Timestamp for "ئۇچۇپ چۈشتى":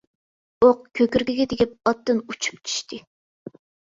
2.31-2.99